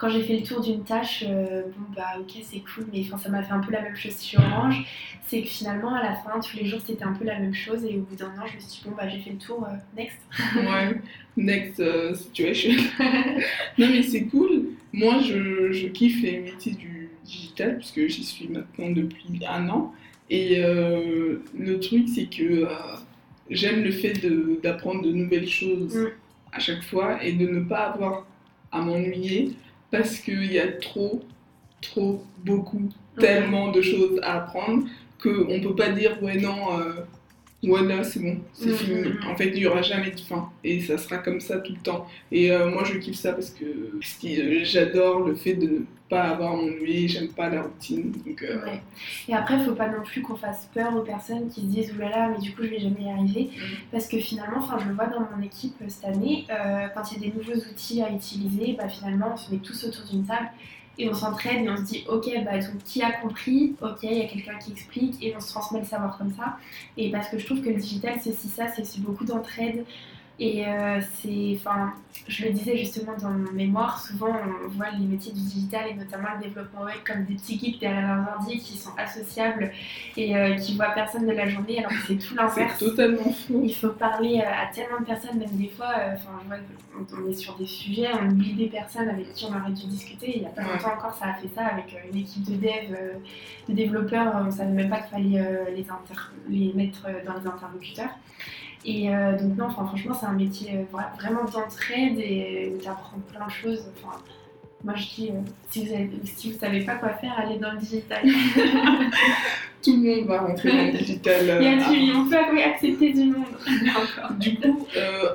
[0.00, 3.28] quand j'ai fait le tour d'une tâche, euh, bon bah ok c'est cool, mais ça
[3.28, 4.82] m'a fait un peu la même chose sur Orange.
[5.26, 7.84] C'est que finalement à la fin, tous les jours c'était un peu la même chose
[7.84, 9.66] et au bout d'un an je me suis dit bon bah j'ai fait le tour,
[9.68, 10.16] euh, next.
[10.56, 11.00] ouais,
[11.36, 12.72] next euh, situation.
[13.78, 14.70] non mais c'est cool.
[14.94, 19.92] Moi je, je, kiffe les métiers du digital puisque j'y suis maintenant depuis un an.
[20.30, 22.66] Et le truc c'est que
[23.50, 24.14] j'aime le fait
[24.62, 26.06] d'apprendre de, nouvelles choses mm.
[26.52, 28.26] à chaque fois et de ne pas avoir
[28.72, 29.52] à m'ennuyer
[29.90, 31.22] parce qu'il y a trop,
[31.80, 34.84] trop, beaucoup, tellement de choses à apprendre
[35.22, 36.92] qu'on ne peut pas dire ouais non, euh,
[37.62, 39.00] voilà c'est bon, c'est mm, fini.
[39.00, 39.28] Mm, mm.
[39.30, 41.80] En fait, il n'y aura jamais de fin et ça sera comme ça tout le
[41.80, 42.06] temps.
[42.32, 43.64] Et euh, moi je kiffe ça parce que,
[44.62, 48.10] j'adore le fait de ne pas avoir mon ennui, j'aime pas la routine.
[48.10, 48.58] Donc, euh,
[49.28, 51.92] Et après, il faut pas non plus qu'on fasse peur aux personnes qui se disent
[51.94, 53.50] oulala, mais du coup je vais jamais y arriver.
[53.92, 56.46] Parce que finalement, je le vois dans mon équipe cette année,
[56.94, 59.84] quand il y a des nouveaux outils à utiliser, bah, finalement on se met tous
[59.84, 60.48] autour d'une table
[61.00, 63.74] et on s'entraide et on se dit ok bah donc qui a compris?
[63.80, 66.58] Ok il y a quelqu'un qui explique et on se transmet le savoir comme ça.
[66.96, 69.84] Et parce que je trouve que le digital c'est aussi ça c'est aussi beaucoup d'entraide
[70.40, 71.92] et euh, c'est, enfin,
[72.26, 75.94] je le disais justement dans mon mémoire, souvent on voit les métiers du digital et
[75.94, 79.70] notamment le développement web comme des petits geeks derrière leur ordi qui sont associables
[80.16, 82.74] et euh, qui voient personne de la journée alors que c'est tout l'inverse.
[82.78, 83.60] C'est totalement fou.
[83.62, 86.30] Il faut parler euh, à tellement de personnes, même des fois, enfin,
[86.96, 90.36] on est sur des sujets, on oublie des personnes avec qui on aurait dû discuter.
[90.36, 92.96] Il n'y a pas longtemps encore, ça a fait ça avec une équipe de dev,
[93.68, 95.70] de développeurs, on ne savait même pas qu'il fallait
[96.48, 98.14] les, les mettre dans les interlocuteurs.
[98.84, 103.46] Et euh, donc non, franchement, c'est un métier euh, vraiment d'entraide et tu apprends plein
[103.46, 103.84] de choses.
[103.96, 104.16] Enfin,
[104.82, 107.72] moi, je dis, euh, si vous ne si vous savez pas quoi faire, allez dans
[107.72, 108.22] le digital.
[109.82, 111.42] Tout le monde va rentrer dans le digital.
[111.60, 113.44] Il y a du, on peut accepter du monde.
[114.38, 114.86] du coup,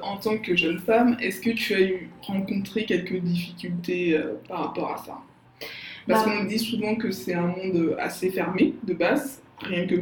[0.01, 4.93] en tant que jeune femme, est-ce que tu as eu rencontré quelques difficultés par rapport
[4.93, 5.19] à ça?
[6.07, 9.95] Parce bah qu'on dit souvent que c'est un monde assez fermé de base, rien que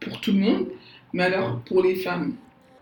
[0.00, 0.66] pour tout le monde.
[1.12, 2.34] Mais alors, pour les femmes,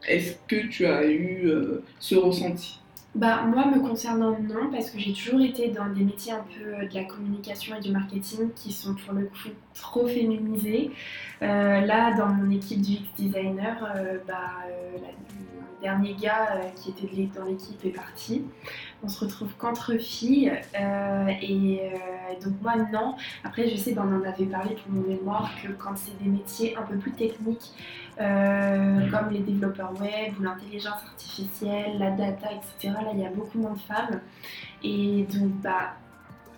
[0.06, 2.80] est-ce que tu as eu euh, ce ressenti?
[3.14, 6.74] Bah, moi, me concernant, non, parce que j'ai toujours été dans des métiers un peu
[6.74, 10.90] euh, de la communication et du marketing qui sont pour le coup trop féminisés.
[11.42, 13.78] Euh, là, dans mon équipe du X Designer,
[14.26, 18.42] bah, le dernier gars qui était dans l'équipe est parti.
[19.02, 20.52] On se retrouve qu'entre filles.
[21.42, 21.80] et
[22.42, 23.16] donc, moi, non.
[23.44, 26.28] Après, je sais, ben, on en avait parlé pour mon mémoire, que quand c'est des
[26.28, 27.72] métiers un peu plus techniques,
[28.20, 32.94] euh, comme les développeurs web ou l'intelligence artificielle, la data, etc.
[32.94, 34.20] Là, il y a beaucoup moins de femmes.
[34.82, 35.94] Et donc, bah,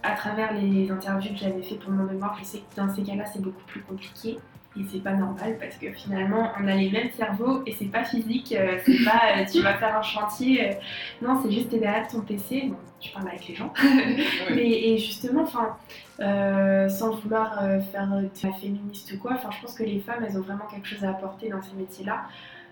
[0.03, 3.03] à travers les interviews que j'avais fait pour mon mémoire, je sais que dans ces
[3.03, 4.39] cas-là, c'est beaucoup plus compliqué.
[4.79, 8.05] Et c'est pas normal parce que finalement, on a les mêmes cerveaux et c'est pas
[8.05, 8.55] physique.
[8.57, 10.77] Euh, c'est pas euh, tu vas faire un chantier.
[11.21, 12.67] non, c'est juste t'es derrière ton PC.
[12.69, 13.73] Bon, tu parles avec les gens.
[14.51, 15.77] Mais, et justement, enfin,
[16.21, 20.01] euh, sans vouloir euh, faire de la féministe ou quoi, enfin, je pense que les
[20.01, 22.27] femmes, elles ont vraiment quelque chose à apporter dans ces métiers-là,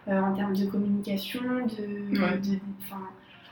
[0.09, 2.19] euh, en termes de communication, de,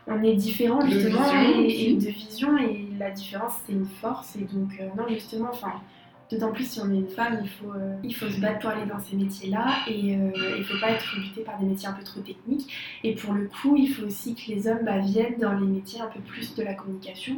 [0.07, 4.37] on est différents justement vision et, et de vision et la différence c'est une force
[4.37, 5.81] et donc euh, non justement enfin
[6.31, 8.71] d'autant plus si on est une femme il faut euh, il faut se battre pour
[8.71, 11.89] aller dans ces métiers là et euh, il faut pas être rebuté par des métiers
[11.89, 12.73] un peu trop techniques.
[13.03, 16.01] Et pour le coup il faut aussi que les hommes bah, viennent dans les métiers
[16.01, 17.37] un peu plus de la communication.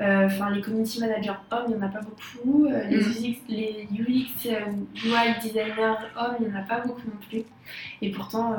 [0.00, 2.66] Euh, enfin les community managers hommes il y en a pas beaucoup.
[2.66, 3.10] Les, Mm.
[3.10, 7.44] UX, les UX UI designers hommes il y en a pas beaucoup non plus.
[8.02, 8.56] Et pourtant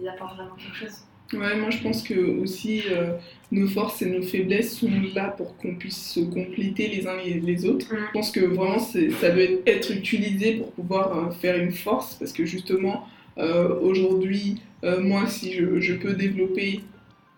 [0.00, 3.14] ils apportent vraiment quelque chose Ouais, moi je pense que aussi euh,
[3.50, 7.34] nos forces et nos faiblesses sont là pour qu'on puisse se compléter les uns et
[7.40, 7.86] les autres.
[7.90, 12.32] Je pense que vraiment ça doit être utilisé pour pouvoir euh, faire une force parce
[12.32, 13.06] que justement
[13.38, 16.80] euh, aujourd'hui, moi si je, je peux développer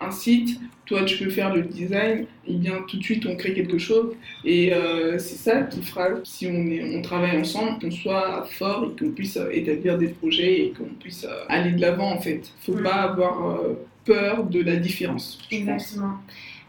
[0.07, 3.55] un site, toi tu peux faire le design, et bien tout de suite on crée
[3.55, 4.15] quelque chose
[4.45, 8.85] et euh, c'est ça qui fera si on, est, on travaille ensemble qu'on soit fort
[8.85, 12.21] et qu'on puisse euh, établir des projets et qu'on puisse euh, aller de l'avant en
[12.21, 12.53] fait.
[12.61, 12.83] Faut Mm.
[12.83, 13.61] pas avoir
[14.05, 15.39] peur de la différence.
[15.51, 16.15] Exactement.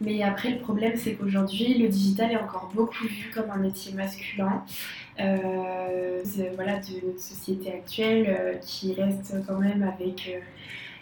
[0.02, 3.94] Mais après, le problème, c'est qu'aujourd'hui, le digital est encore beaucoup vu comme un métier
[3.94, 4.64] masculin.
[5.20, 6.22] Euh,
[6.56, 10.38] voilà, de notre société actuelle euh, qui reste quand même avec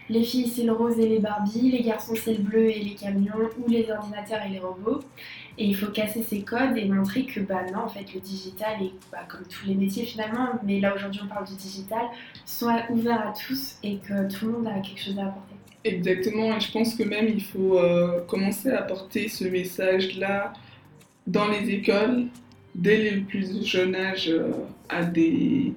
[0.09, 2.95] les filles, c'est le rose et les Barbie, les garçons, c'est le bleu et les
[2.95, 4.99] camions, ou les ordinateurs et les robots.
[5.57, 8.81] Et il faut casser ces codes et montrer que, bah non, en fait, le digital
[8.81, 12.05] est bah, comme tous les métiers finalement, mais là aujourd'hui on parle du digital,
[12.45, 15.55] soit ouvert à tous et que tout le monde a quelque chose à apporter.
[15.83, 20.53] Exactement, et je pense que même il faut euh, commencer à porter ce message-là
[21.27, 22.27] dans les écoles,
[22.73, 24.51] dès le plus jeune âge, euh,
[24.89, 25.73] à, des,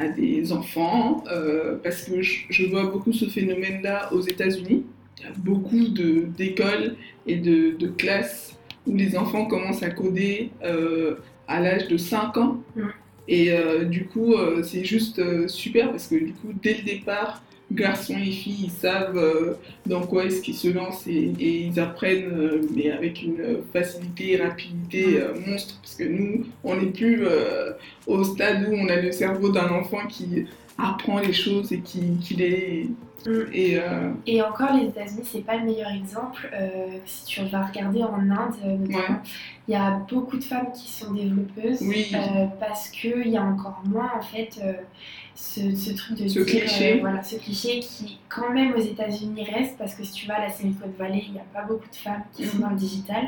[0.00, 4.86] à des enfants, euh, parce que je, je vois beaucoup ce phénomène-là aux États-Unis.
[5.18, 10.50] Il y a beaucoup d'écoles et de, de classes où les enfants commencent à coder
[10.64, 12.62] euh, à l'âge de 5 ans.
[13.28, 18.16] Et euh, du coup, c'est juste super parce que du coup, dès le départ, garçons
[18.18, 19.54] et filles, ils savent euh,
[19.86, 24.32] dans quoi est-ce qu'ils se lancent et, et ils apprennent, euh, mais avec une facilité
[24.32, 25.78] et rapidité euh, monstre.
[25.80, 27.24] Parce que nous, on n'est plus
[28.06, 30.46] au stade où on a le cerveau d'un enfant qui
[30.78, 32.88] apprend les choses et qui, qui les.
[33.26, 33.40] Mm.
[33.52, 36.48] Et, euh, Et encore, les États-Unis, c'est pas le meilleur exemple.
[36.54, 39.20] Euh, si tu vas regarder en Inde, euh, notamment,
[39.68, 42.10] il y a beaucoup de femmes qui sont développeuses Oui.
[42.14, 44.58] euh, parce qu'il y a encore moins, en fait,
[45.34, 47.00] ce, ce truc de Ce dire, cliché.
[47.00, 50.40] voilà, ce cliché qui, quand même, aux États-Unis reste parce que si tu vas à
[50.46, 52.62] la Silicon Valley, il n'y a pas beaucoup de femmes qui sont Mhm.
[52.62, 53.24] dans le digital.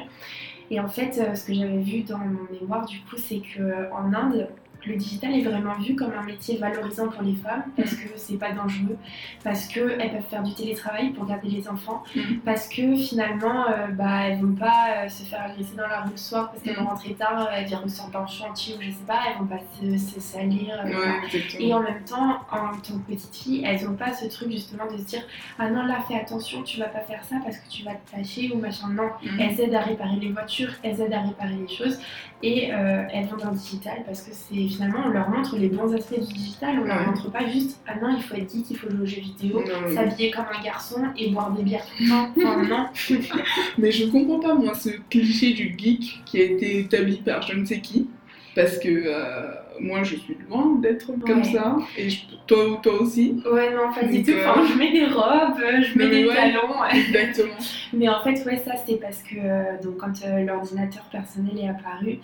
[0.71, 4.49] Et en fait, ce que j'avais vu dans mon mémoire, du coup, c'est qu'en Inde,
[4.87, 8.37] le digital est vraiment vu comme un métier valorisant pour les femmes parce que c'est
[8.39, 8.97] pas dangereux,
[9.45, 12.41] parce qu'elles peuvent faire du télétravail pour garder les enfants, Mhm.
[12.45, 16.11] parce que finalement, euh, bah, elles vont pas euh, se faire agresser dans la rue
[16.13, 16.83] le soir parce qu'elles Mhm.
[16.85, 19.61] vont rentrer tard, elles viennent ressortir d'un chantier ou je sais pas, elles vont pas
[19.81, 20.75] se, se salir.
[20.85, 21.41] euh, ouais.
[21.61, 24.85] Et en même temps, en tant que petite fille, elles n'ont pas ce truc justement
[24.91, 25.23] de se dire
[25.59, 28.11] Ah non, là fais attention, tu vas pas faire ça parce que tu vas te
[28.11, 28.89] fâcher ou machin.
[28.89, 29.41] Non, Mhm.
[29.41, 31.99] elles aident à réparer les voitures, elles aident à réparer les choses
[32.43, 35.69] et euh, elles vont dans le digital parce que c'est finalement on leur montre les
[35.69, 38.71] bons aspects du digital, on leur montre pas juste Ah non, il faut être geek,
[38.71, 39.63] il faut jouer aux jeux vidéo.
[39.95, 42.33] S'habiller comme un garçon et boire des bières tout le temps.
[42.37, 42.87] Enfin, non.
[43.79, 47.57] Mais je comprends pas, moi, ce cliché du geek qui a été établi par je
[47.57, 48.09] ne sais qui.
[48.55, 51.77] Parce que euh, moi, je suis loin d'être comme ça.
[51.97, 53.43] Et je- toi, toi aussi.
[53.51, 54.31] Ouais, non, pas du tout.
[54.33, 56.35] euh, Enfin, je mets des robes, je mets des ouais.
[56.35, 56.83] talons.
[56.93, 57.55] Exactement.
[57.93, 61.69] Mais en fait, ouais, ça c'est parce que euh, donc, quand euh, l'ordinateur personnel est
[61.69, 62.19] apparu,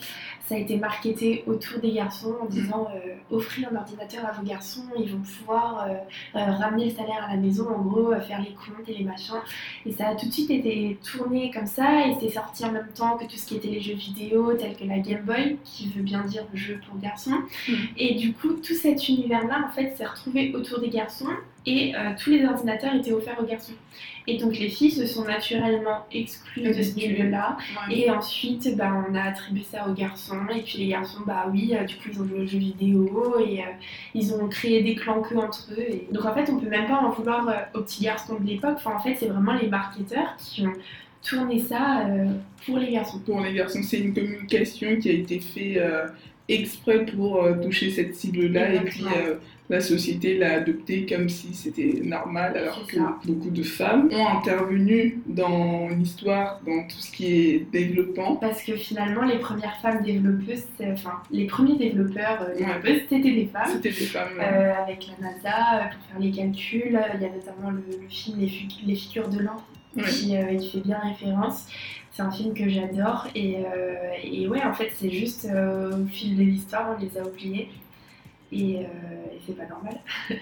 [0.47, 4.43] ça a été marketé autour des garçons en disant euh, offrez un ordinateur à vos
[4.47, 8.21] garçons, ils vont pouvoir euh, euh, ramener le salaire à la maison, en gros, euh,
[8.21, 9.35] faire les comptes et les machins.
[9.85, 12.89] Et ça a tout de suite été tourné comme ça et c'est sorti en même
[12.95, 15.91] temps que tout ce qui était les jeux vidéo, tels que la Game Boy, qui
[15.91, 17.38] veut bien dire jeu pour garçons.
[17.69, 17.77] Mhm.
[17.97, 21.29] Et du coup, tout cet univers-là, en fait, s'est retrouvé autour des garçons
[21.69, 23.75] et euh, tous les ordinateurs étaient offerts aux garçons.
[24.27, 27.57] Et donc les filles se sont naturellement exclues de ce milieu-là.
[27.89, 27.99] Ouais.
[27.99, 30.47] Et ensuite, bah, on a attribué ça aux garçons.
[30.55, 33.37] Et puis les garçons, bah oui, euh, du coup, ils ont joué aux jeux vidéo
[33.47, 33.65] et euh,
[34.15, 35.81] ils ont créé des clans que entre eux.
[35.81, 36.09] Et...
[36.11, 38.77] Donc en fait, on peut même pas en vouloir aux petits garçons de l'époque.
[38.77, 40.73] Enfin, en fait, c'est vraiment les marketeurs qui ont
[41.23, 42.07] tourné ça
[42.65, 43.19] pour les garçons.
[43.21, 45.83] Pour les garçons, c'est une communication qui a été faite
[46.49, 48.75] exprès pour euh, toucher cette cible-là.
[48.75, 49.35] Et puis, euh,
[49.71, 53.19] la société l'a adopté comme si c'était normal, alors que ça.
[53.25, 58.37] beaucoup de femmes ont intervenu dans l'histoire, dans tout ce qui est développement.
[58.37, 63.07] Parce que finalement, les premières femmes développeuses, enfin, les premiers développeurs euh, Ouais.
[63.11, 63.69] c'était des femmes.
[63.71, 64.41] C'était des femmes.
[64.41, 66.99] Euh, avec la NASA euh, pour faire les calculs.
[67.15, 69.57] Il y a notamment le, le film Les, figures de l'an
[69.97, 70.05] Ouais.
[70.05, 71.67] qui fait bien référence.
[72.19, 76.37] C'est un film que j'adore et, euh, ouais, en fait, c'est juste euh, au fil
[76.37, 77.69] de l'histoire, on les a oubliés
[78.51, 78.81] et, euh,
[79.47, 80.01] c'est pas normal.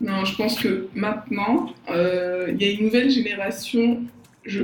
[0.00, 4.02] Non, je pense que maintenant, il y a une nouvelle génération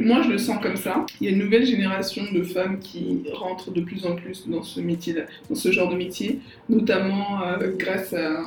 [0.00, 1.04] moi, je le sens comme ça.
[1.20, 4.62] Il y a une nouvelle génération de femmes qui rentrent de plus en plus dans
[4.62, 5.14] ce métier,
[5.48, 8.42] dans ce genre de métier, notamment euh, grâce à,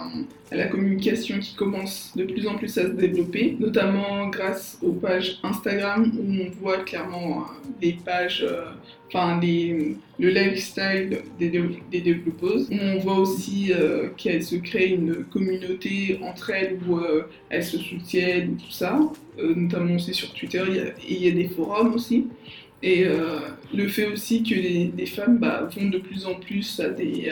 [0.51, 5.39] la communication qui commence de plus en plus à se développer, notamment grâce aux pages
[5.43, 8.71] Instagram où on voit clairement euh, les pages euh,
[9.07, 11.49] enfin les, le lifestyle des,
[11.91, 12.69] des développeuses.
[12.71, 17.77] On voit aussi euh, qu'elles se créent une communauté entre elles où euh, elles se
[17.77, 18.99] soutiennent, tout ça,
[19.39, 20.63] euh, notamment aussi sur Twitter,
[21.07, 22.27] il y, y a des forums aussi.
[22.83, 23.39] Et euh,
[23.73, 27.31] le fait aussi que les, femmes bah, vont de plus en plus à des,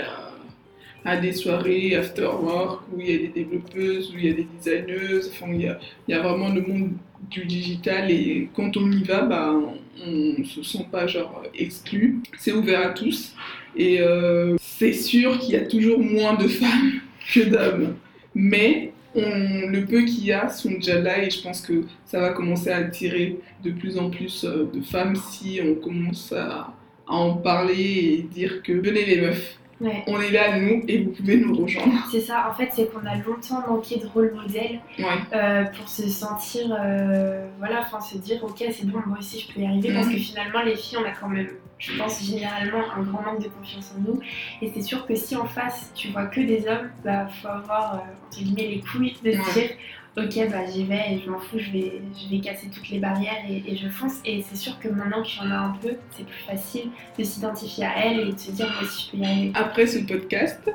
[1.04, 4.34] à des soirées after work où il y a des développeuses, où il y a
[4.34, 6.92] des designeuses, enfin il y a, y a vraiment le monde
[7.30, 12.22] du digital et quand on y va, bah, on ne se sent pas genre exclu.
[12.38, 13.34] C'est ouvert à tous
[13.76, 17.02] et euh, c'est sûr qu'il y a toujours moins de femmes
[17.34, 17.96] que d'hommes,
[18.34, 22.20] mais on, le peu qu'il y a sont déjà là et je pense que ça
[22.20, 26.74] va commencer à attirer de plus en plus euh, de femmes si on commence à
[27.08, 29.60] en parler et dire que venez les meufs.
[29.82, 30.04] Ouais.
[30.08, 31.92] On est là, nous, et vous pouvez nous rejoindre.
[32.10, 35.06] C'est ça, en fait, c'est qu'on a longtemps manqué de rôle modèle Ouais.
[35.34, 39.54] euh, pour se sentir, euh, voilà, enfin se dire, ok, c'est bon, moi aussi je
[39.54, 40.14] peux y arriver, parce Mhm.
[40.14, 43.50] que finalement, les filles, on a quand même, je pense, généralement un grand manque de
[43.50, 44.20] confiance en nous.
[44.62, 47.96] Et c'est sûr que si en face, tu vois que des hommes, bah, faut avoir,
[47.96, 49.70] euh, entre guillemets, les couilles de se dire,
[50.18, 53.00] ok, bah j'y vais et je m'en fous, je vais, je vais casser toutes les
[53.00, 54.20] barrières et, et je fonce.
[54.24, 57.24] Et c'est sûr que maintenant qu'il y en a un peu, c'est plus facile de
[57.24, 59.52] s'identifier à elle et de se dire, moi aussi je peux y arriver.
[59.54, 60.72] après ce podcast,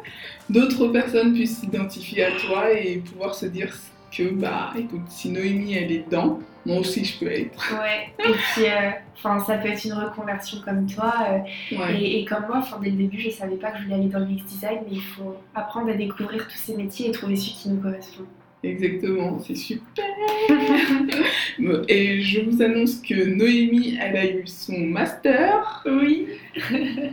[0.50, 3.74] d'autres personnes puissent s'identifier à toi et pouvoir se dire
[4.10, 7.74] que, bah, écoute, si Noémie, elle est dedans, moi aussi, je peux être.
[7.80, 11.12] Ouais, et puis, euh, enfin, ça peut être une reconversion comme toi.
[11.30, 12.00] euh, Ouais.
[12.00, 14.18] et, et comme moi, dès le début, je savais pas que je voulais aller dans
[14.18, 17.52] le UX design, mais il faut apprendre à découvrir tous ces métiers et trouver celui
[17.52, 18.24] qui nous correspond.
[18.62, 20.04] Exactement, c'est super.
[21.88, 25.82] Et je vous annonce que Noémie, elle a eu son master.
[25.86, 26.26] Oui.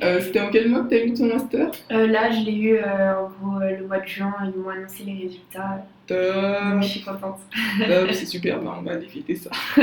[0.03, 1.71] Euh, C'était en quel mois que tu as eu ton master?
[1.91, 5.03] Euh, là, je l'ai eu euh, en gros le mois de juin, ils m'ont annoncé
[5.05, 7.39] les résultats, donc Top, je suis contente.
[7.79, 9.49] top, c'est super, bah, on va fêter ça.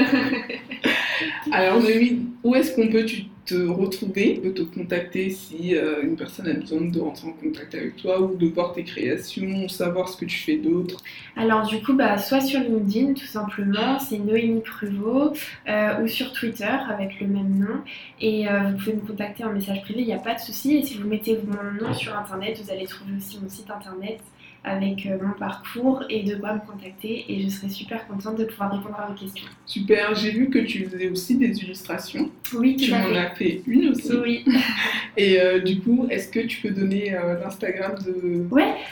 [1.53, 6.17] Alors Noémie, où est-ce qu'on peut tu te retrouver, peut te contacter si euh, une
[6.17, 10.09] personne a besoin de rentrer en contact avec toi ou de voir tes créations, savoir
[10.09, 11.03] ce que tu fais d'autre
[11.37, 15.33] Alors du coup, bah, soit sur LinkedIn tout simplement, c'est Noémie Pruvot,
[15.69, 17.83] euh, ou sur Twitter avec le même nom.
[18.21, 20.77] Et euh, vous pouvez me contacter en message privé, il n'y a pas de souci.
[20.77, 24.21] Et si vous mettez mon nom sur Internet, vous allez trouver aussi mon site Internet
[24.65, 27.25] avec euh, mon parcours et de quoi me contacter.
[27.29, 29.47] Et je serai super contente de pouvoir répondre à vos questions.
[29.67, 32.31] Super, j'ai vu que tu faisais aussi des illustrations.
[32.55, 34.13] Oui, Tu tout à m'en as fait une aussi.
[34.23, 34.45] Oui.
[35.17, 38.47] Et euh, du coup, est-ce que tu peux donner euh, l'Instagram de...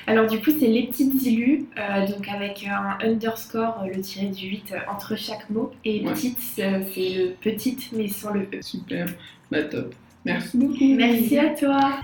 [0.07, 4.49] Alors du coup, c'est les petites illus, euh, donc avec un underscore, le tiré du
[4.49, 5.73] 8 euh, entre chaque mot.
[5.85, 6.13] Et Ouais.
[6.13, 8.61] petite, c'est le petite mais sans le E.
[8.63, 9.07] Super,
[9.51, 9.95] bah top.
[10.25, 10.95] Merci beaucoup.
[10.95, 11.99] Merci à toi.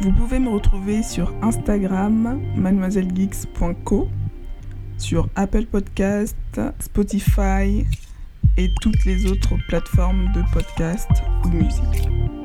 [0.00, 4.08] Vous pouvez me retrouver sur Instagram, mademoisellegeeks.co,
[4.98, 6.36] sur Apple Podcast,
[6.80, 7.86] Spotify
[8.56, 11.10] et toutes les autres plateformes de podcast
[11.44, 12.41] ou musique.